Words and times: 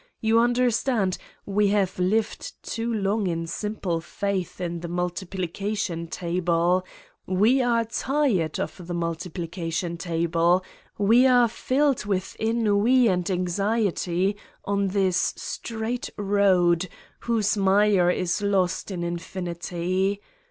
You 0.19 0.39
understand: 0.39 1.19
we 1.45 1.67
have 1.67 1.99
lived 1.99 2.53
too 2.63 2.91
long 2.91 3.27
in 3.27 3.45
simple 3.45 3.99
faith 4.01 4.59
in 4.59 4.79
the 4.79 4.87
multiplication 4.87 6.07
table, 6.07 6.83
we 7.27 7.61
are 7.61 7.85
tired 7.85 8.59
of 8.59 8.87
the 8.87 8.95
multiplication 8.95 9.97
table, 9.97 10.63
we 10.97 11.27
are 11.27 11.47
filled 11.47 12.05
with 12.05 12.35
ennui 12.39 13.09
and 13.09 13.29
anxiety 13.29 14.37
on 14.65 14.87
this 14.87 15.35
straight 15.37 16.09
road 16.17 16.89
whose 17.19 17.55
mire 17.55 18.09
is 18.09 18.41
lost 18.41 18.89
in 18.89 19.03
infinity. 19.03 20.19